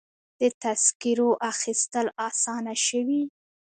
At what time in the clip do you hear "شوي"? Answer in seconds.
2.85-3.21